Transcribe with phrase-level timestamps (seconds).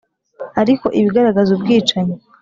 [0.61, 2.15] ariko ibigaragaza ubwicanyi